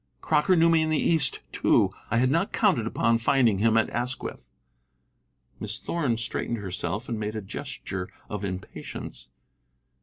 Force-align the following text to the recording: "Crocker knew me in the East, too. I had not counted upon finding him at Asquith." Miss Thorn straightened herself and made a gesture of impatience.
"Crocker 0.19 0.55
knew 0.55 0.67
me 0.67 0.81
in 0.81 0.89
the 0.89 0.97
East, 0.97 1.41
too. 1.51 1.91
I 2.09 2.17
had 2.17 2.31
not 2.31 2.51
counted 2.51 2.87
upon 2.87 3.19
finding 3.19 3.59
him 3.59 3.77
at 3.77 3.87
Asquith." 3.91 4.49
Miss 5.59 5.77
Thorn 5.77 6.17
straightened 6.17 6.57
herself 6.57 7.07
and 7.07 7.19
made 7.19 7.35
a 7.35 7.41
gesture 7.43 8.09
of 8.27 8.43
impatience. 8.43 9.29